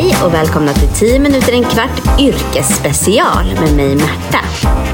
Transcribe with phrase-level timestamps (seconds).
[0.00, 4.38] Hej och välkomna till 10 minuter en kvart yrkesspecial med mig Märta.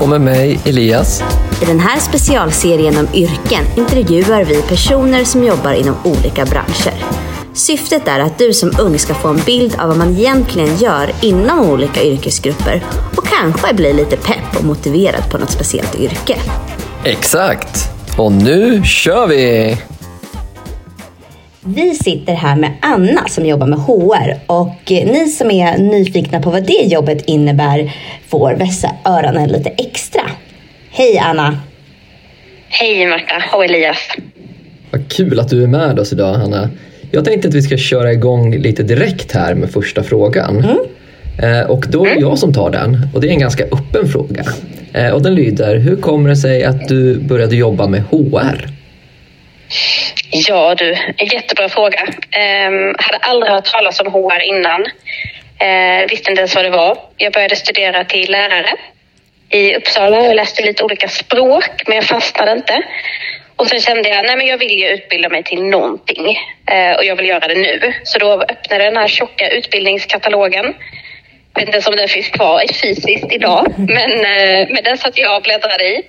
[0.01, 1.23] Och med mig Elias.
[1.63, 6.95] I den här specialserien om yrken intervjuar vi personer som jobbar inom olika branscher.
[7.55, 11.11] Syftet är att du som ung ska få en bild av vad man egentligen gör
[11.23, 12.85] inom olika yrkesgrupper
[13.17, 16.37] och kanske bli lite pepp och motiverad på något speciellt yrke.
[17.05, 17.91] Exakt!
[18.19, 19.77] Och nu kör vi!
[21.69, 26.41] Vi sitter här med Anna som jobbar med HR och eh, ni som är nyfikna
[26.41, 27.93] på vad det jobbet innebär
[28.29, 30.23] får vässa öronen lite extra.
[30.91, 31.61] Hej Anna!
[32.69, 33.97] Hej Marta och Elias.
[34.91, 36.71] Vad kul att du är med oss idag Hanna.
[37.11, 40.57] Jag tänkte att vi ska köra igång lite direkt här med första frågan.
[40.57, 40.79] Mm.
[41.43, 44.09] Eh, och då är det jag som tar den och det är en ganska öppen
[44.09, 44.45] fråga.
[44.93, 48.67] Eh, och den lyder, hur kommer det sig att du började jobba med HR?
[50.39, 52.03] Ja du, jättebra fråga.
[52.03, 54.81] Um, hade aldrig hört talas om HR innan.
[54.83, 56.99] Uh, visste inte ens vad det var.
[57.17, 58.73] Jag började studera till lärare
[59.51, 60.19] i Uppsala.
[60.19, 62.83] och läste lite olika språk men jag fastnade inte.
[63.57, 66.27] Och sen kände jag, nej men jag vill ju utbilda mig till någonting
[66.73, 67.95] uh, och jag vill göra det nu.
[68.05, 70.75] Så då öppnade jag den här tjocka utbildningskatalogen.
[71.57, 75.19] Jag vet inte ens om den finns kvar fysiskt idag, men, uh, men den satt
[75.19, 76.03] jag och bläddrade i.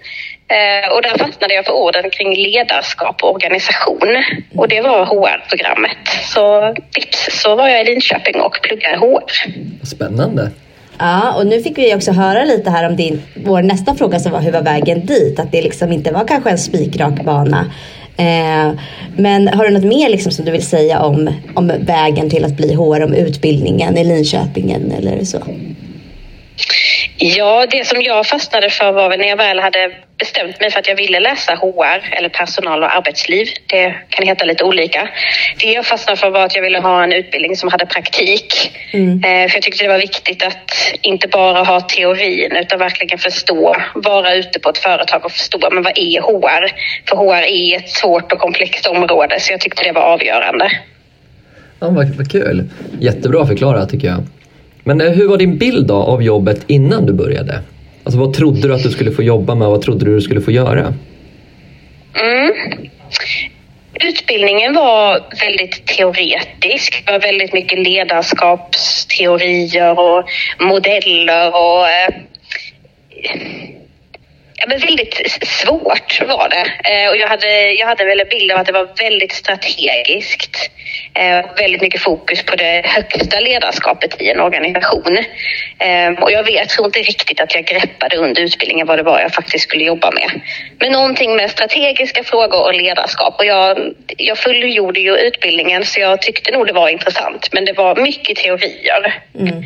[0.50, 4.23] Eh, och där fastnade jag för orden kring ledarskap och organisation.
[4.56, 5.98] Och det var HR-programmet.
[6.34, 9.86] Så vips så var jag i Linköping och pluggade HR.
[9.86, 10.52] Spännande.
[11.00, 14.32] Ja, och nu fick vi också höra lite här om din, vår nästa fråga som
[14.32, 15.39] var hur var vägen dit?
[15.39, 17.72] Att det liksom inte var kanske en spikrak bana.
[18.18, 18.72] Eh,
[19.18, 22.58] men har du något mer liksom som du vill säga om, om vägen till att
[22.58, 25.38] bli HR, om utbildningen i Linköping eller så?
[27.18, 30.80] Ja, det som jag fastnade för var väl när jag väl hade bestämt mig för
[30.80, 33.48] att jag ville läsa HR eller personal och arbetsliv.
[33.68, 35.10] Det kan heta lite olika.
[35.62, 38.72] Det jag fastnade för var att jag ville ha en utbildning som hade praktik.
[38.92, 39.14] Mm.
[39.14, 43.76] Eh, för jag tyckte det var viktigt att inte bara ha teorin utan verkligen förstå,
[43.95, 46.72] vara ute på ett företag och förstå men vad är HR?
[47.10, 50.72] För HR är ett svårt och komplext område så jag tyckte det var avgörande.
[51.80, 52.70] Ja, vad, vad kul!
[52.99, 54.23] Jättebra förklarat tycker jag.
[54.84, 57.61] Men eh, hur var din bild då av jobbet innan du började?
[58.08, 60.42] Alltså vad trodde du att du skulle få jobba med vad trodde du du skulle
[60.42, 60.94] få göra?
[62.14, 62.54] Mm.
[63.94, 67.04] Utbildningen var väldigt teoretisk.
[67.06, 70.23] Det var väldigt mycket ledarskapsteorier och
[70.60, 72.10] modeller och eh,
[74.58, 76.92] ja, men väldigt svårt var det.
[76.92, 80.72] Eh, och jag hade, jag hade väl en bild av att det var väldigt strategiskt.
[81.14, 85.17] Eh, väldigt mycket fokus på det högsta ledarskapet i en organisation.
[85.80, 89.20] Eh, och jag vet, tror inte riktigt att jag greppade under utbildningen vad det var
[89.20, 90.42] jag faktiskt skulle jobba med.
[90.80, 93.36] Men någonting med strategiska frågor och ledarskap.
[93.40, 97.50] Och jag, jag fullgjorde ju utbildningen så jag tyckte nog det var intressant.
[97.54, 99.22] Men det var mycket teorier.
[99.40, 99.64] Mm.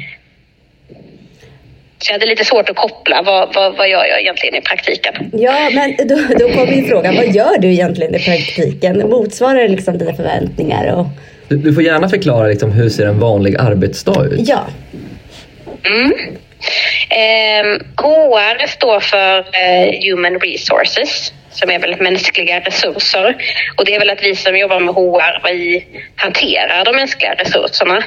[2.01, 3.21] Så jag hade lite svårt att koppla.
[3.21, 5.31] Vad, vad, vad gör jag egentligen i praktiken?
[5.33, 7.15] Ja, men då, då kommer ju frågan.
[7.15, 9.09] Vad gör du egentligen i praktiken?
[9.09, 10.93] Motsvarar det liksom dina förväntningar?
[10.93, 11.05] Och...
[11.47, 14.47] Du, du får gärna förklara liksom, hur ser en vanlig arbetsdag ut?
[14.47, 14.67] Ja.
[15.83, 16.11] Mm.
[17.09, 23.35] Eh, HR står för eh, Human Resources som är väl mänskliga resurser.
[23.77, 25.85] Och det är väl att vi som jobbar med HR, vi
[26.15, 28.03] hanterar de mänskliga resurserna.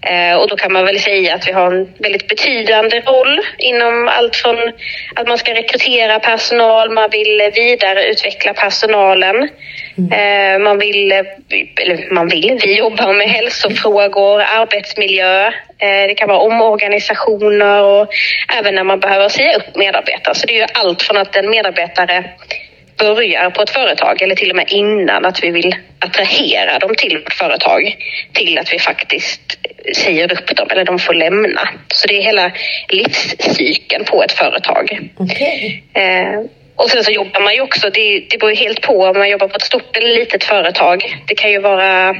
[0.00, 4.08] Eh, och då kan man väl säga att vi har en väldigt betydande roll inom
[4.08, 4.72] allt från
[5.14, 9.48] att man ska rekrytera personal, man vill vidareutveckla personalen.
[9.98, 10.12] Mm.
[10.12, 11.12] Eh, man vill,
[11.76, 15.46] eller man vill, vi jobbar med hälsofrågor, arbetsmiljö.
[15.78, 18.08] Eh, det kan vara omorganisationer och
[18.58, 20.34] även när man behöver säga upp medarbetare.
[20.34, 22.24] Så det är ju allt från att en medarbetare
[22.98, 27.18] börjar på ett företag eller till och med innan att vi vill attrahera dem till
[27.18, 27.96] vårt företag
[28.32, 29.58] till att vi faktiskt
[29.96, 31.68] säger upp dem eller de får lämna.
[31.94, 32.52] Så det är hela
[32.88, 35.10] livscykeln på ett företag.
[35.16, 35.80] Okay.
[35.92, 36.40] Eh,
[36.76, 39.48] och sen så jobbar man ju också, det, det beror helt på om man jobbar
[39.48, 41.16] på ett stort eller litet företag.
[41.26, 42.16] Det kan ju vara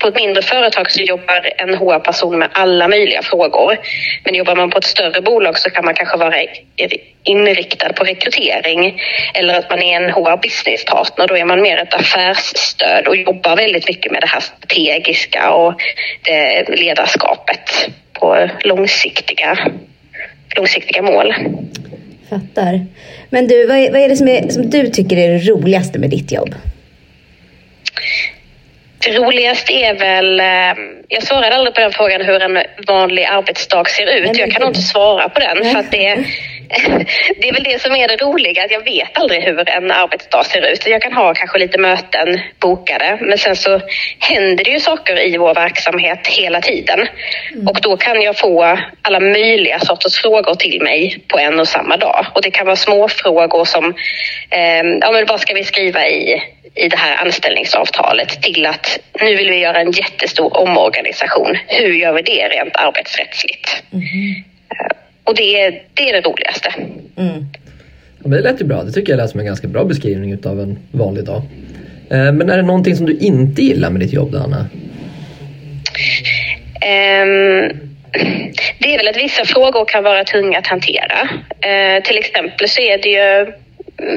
[0.00, 3.78] på ett mindre företag så jobbar en HR-person med alla möjliga frågor.
[4.24, 6.36] Men jobbar man på ett större bolag så kan man kanske vara
[7.22, 9.00] inriktad på rekrytering
[9.34, 11.28] eller att man är en HR businesspartner.
[11.28, 15.74] Då är man mer ett affärsstöd och jobbar väldigt mycket med det här strategiska och
[16.22, 19.58] det ledarskapet på långsiktiga,
[20.56, 21.34] långsiktiga mål.
[22.30, 22.86] Fattar.
[23.30, 25.98] Men du, vad är, vad är det som, är, som du tycker är det roligaste
[25.98, 26.54] med ditt jobb?
[29.08, 30.40] Roligast är väl...
[30.40, 34.38] Eh, jag svarade aldrig på den frågan hur en vanlig arbetsdag ser ut.
[34.38, 35.64] Jag kan nog inte svara på den.
[35.64, 36.24] För att det,
[37.40, 40.44] det är väl det som är det roliga, att jag vet aldrig hur en arbetsdag
[40.44, 40.86] ser ut.
[40.86, 43.80] Jag kan ha kanske lite möten bokade, men sen så
[44.18, 47.08] händer det ju saker i vår verksamhet hela tiden.
[47.52, 47.66] Mm.
[47.68, 51.96] Och då kan jag få alla möjliga sorters frågor till mig på en och samma
[51.96, 52.26] dag.
[52.34, 53.84] Och det kan vara små frågor som,
[54.50, 56.42] eh, ja men vad ska vi skriva i
[56.76, 61.56] i det här anställningsavtalet till att nu vill vi göra en jättestor omorganisation.
[61.66, 63.82] Hur gör vi det rent arbetsrättsligt?
[63.92, 64.44] Mm.
[65.26, 66.74] Och det är, det är det roligaste.
[67.16, 67.46] Mm.
[68.24, 68.82] Ja, det lät ju bra.
[68.82, 71.42] Det tycker jag lät som en ganska bra beskrivning av en vanlig dag.
[72.10, 74.66] Eh, men är det någonting som du inte gillar med ditt jobb, Anna?
[76.86, 77.80] Um,
[78.78, 81.28] det är väl att vissa frågor kan vara tunga att hantera.
[81.66, 83.52] Uh, till exempel så är det ju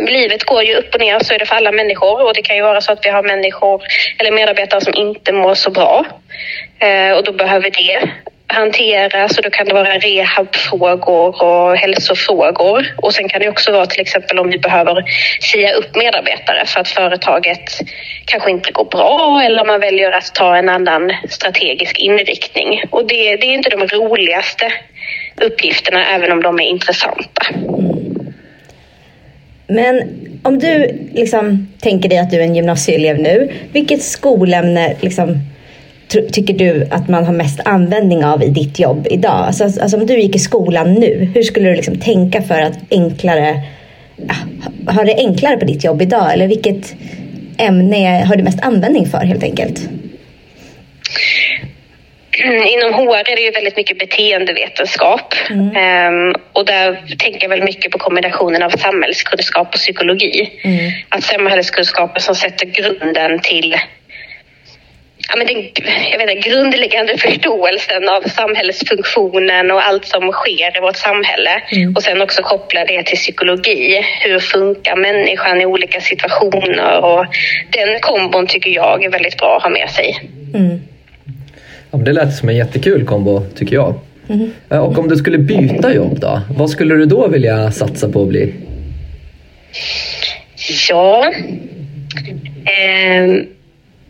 [0.08, 2.56] livet går ju upp och ner, så är det för alla människor och det kan
[2.56, 3.82] ju vara så att vi har människor
[4.18, 6.06] eller medarbetare som inte mår så bra
[6.84, 8.10] uh, och då behöver det
[8.54, 12.96] hanteras och då kan det vara rehabfrågor och hälsofrågor.
[12.98, 15.04] Och sen kan det också vara till exempel om vi behöver
[15.51, 17.80] säga upp medarbetare för att företaget
[18.25, 22.84] kanske inte går bra eller man väljer att ta en annan strategisk inriktning.
[22.90, 24.72] Och det, det är inte de roligaste
[25.42, 27.42] uppgifterna även om de är intressanta.
[29.68, 30.01] Men
[30.44, 35.40] om du liksom tänker dig att du är en gymnasieelev nu, vilket skolämne liksom
[36.10, 39.46] tycker du att man har mest användning av i ditt jobb idag?
[39.48, 42.78] Alltså, alltså om du gick i skolan nu, hur skulle du liksom tänka för att
[42.92, 43.62] enklare
[44.88, 46.96] har det enklare på ditt jobb idag eller vilket
[47.58, 49.90] ämne har du mest användning för helt enkelt?
[52.46, 56.14] Inom HR är det ju väldigt mycket beteendevetenskap mm.
[56.14, 60.60] um, och där tänker jag väl mycket på kombinationen av samhällskunskap och psykologi.
[60.64, 60.92] Mm.
[61.10, 63.76] Att samhällskunskapen som sätter grunden till
[65.30, 65.58] ja, men den
[66.12, 71.50] jag vet inte, grundläggande förståelsen av samhällsfunktionen och allt som sker i vårt samhälle.
[71.72, 71.96] Mm.
[71.96, 74.02] Och sen också koppla det till psykologi.
[74.22, 77.06] Hur funkar människan i olika situationer?
[77.06, 77.26] Och
[77.70, 80.20] den kombon tycker jag är väldigt bra att ha med sig.
[80.54, 80.81] Mm.
[81.92, 84.00] Ja, det lät som en jättekul kombo tycker jag.
[84.30, 84.52] Mm.
[84.68, 86.42] Och om du skulle byta jobb då?
[86.58, 88.54] Vad skulle du då vilja satsa på att bli?
[90.90, 91.34] Ja...
[92.66, 93.44] Eh,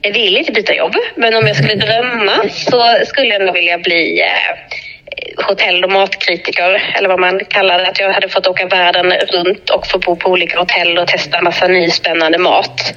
[0.01, 3.77] jag vill inte byta jobb, men om jag skulle drömma så skulle jag nog vilja
[3.77, 7.87] bli eh, hotell och matkritiker eller vad man kallar det.
[7.87, 11.41] Att jag hade fått åka världen runt och få bo på olika hotell och testa
[11.41, 12.93] massa ny spännande mat.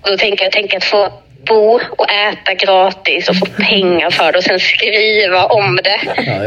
[0.00, 1.12] Och då tänker jag tänker att få
[1.48, 6.00] bo och äta gratis och få pengar för det och sen skriva om det.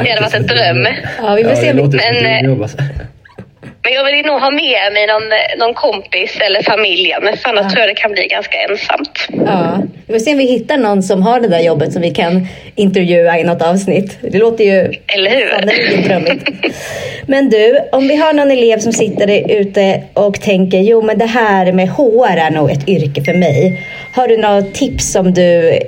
[0.04, 0.88] det hade varit en dröm.
[1.18, 1.74] Ja, vi får se.
[1.74, 2.62] Men,
[3.84, 5.30] men jag vill nog ha med mig någon,
[5.60, 7.70] någon kompis eller familjen, för annars ja.
[7.70, 9.28] tror jag det kan bli ganska ensamt.
[9.46, 12.12] Ja, vi får se om vi hittar någon som har det där jobbet som vi
[12.12, 14.18] kan intervjua i något avsnitt.
[14.22, 16.08] Det låter ju eller hur?
[16.08, 16.50] drömmigt.
[17.26, 21.26] Men du, om vi har någon elev som sitter ute och tänker jo men det
[21.26, 23.82] här med HR är nog ett yrke för mig.
[24.14, 25.80] Har du några tips som du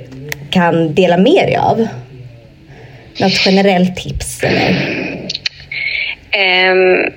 [0.50, 1.88] kan dela med dig av?
[3.20, 4.76] Något generellt tips eller?
[6.64, 7.14] Um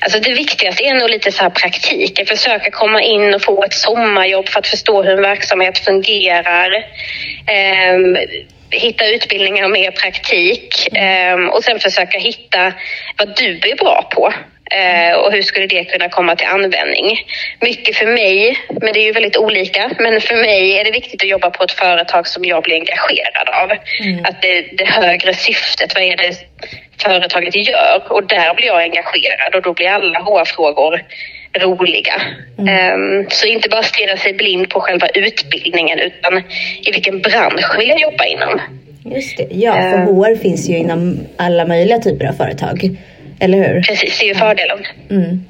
[0.00, 3.64] Alltså det viktigaste är nog lite så här praktik, att försöka komma in och få
[3.64, 6.70] ett sommarjobb för att förstå hur en verksamhet fungerar.
[7.94, 8.16] Um,
[8.70, 10.88] hitta utbildningar och mer praktik
[11.34, 12.72] um, och sen försöka hitta
[13.18, 14.32] vad du är bra på.
[14.76, 17.18] Uh, och hur skulle det kunna komma till användning?
[17.60, 21.22] Mycket för mig, men det är ju väldigt olika, men för mig är det viktigt
[21.22, 23.70] att jobba på ett företag som jag blir engagerad av.
[24.04, 24.24] Mm.
[24.24, 26.34] Att det, det högre syftet, vad är det
[27.02, 31.02] företaget gör och där blir jag engagerad och då blir alla HR-frågor
[31.58, 32.22] roliga.
[32.58, 33.00] Mm.
[33.00, 36.38] Um, så inte bara stirra sig blind på själva utbildningen utan
[36.86, 38.60] i vilken bransch vill jag jobba inom.
[39.14, 40.06] Just det, ja för uh, ehm.
[40.06, 42.90] HR finns ju inom alla möjliga typer av företag.
[43.40, 43.82] Eller hur?
[43.82, 44.78] Precis, det är ju fördelen.
[45.10, 45.44] Mm.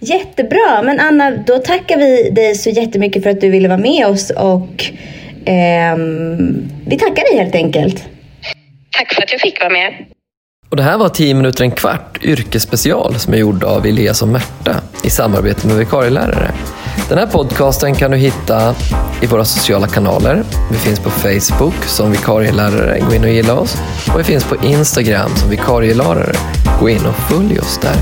[0.00, 4.06] Jättebra, men Anna då tackar vi dig så jättemycket för att du ville vara med
[4.06, 4.84] oss och
[5.46, 8.08] um, vi tackar dig helt enkelt.
[8.90, 9.94] Tack för att jag fick vara med.
[10.74, 14.28] Och det här var 10 minuter en kvart yrkesspecial som är gjord av Elias och
[14.28, 16.50] Märta i samarbete med vikarielärare.
[17.08, 18.74] Den här podcasten kan du hitta
[19.20, 20.42] i våra sociala kanaler.
[20.70, 23.76] Vi finns på Facebook som vikarielärare, gå in och gilla oss.
[24.12, 26.32] Och vi finns på Instagram som vikarielärare.
[26.80, 27.96] Gå in och följ oss där.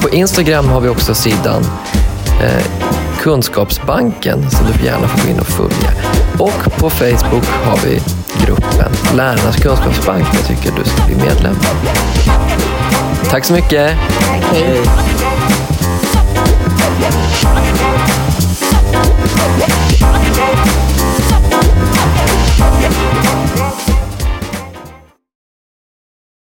[0.00, 1.62] På Instagram har vi också sidan
[2.42, 2.64] eh,
[3.20, 5.90] Kunskapsbanken som du gärna får gå in och följa.
[6.38, 8.00] Och på Facebook har vi
[8.46, 10.26] gruppen Lärarnas kunskapsbank.
[10.34, 11.56] Jag tycker du ska bli medlem.
[13.30, 13.96] Tack så mycket.
[14.20, 14.62] Tack, hej.
[14.62, 14.80] hej.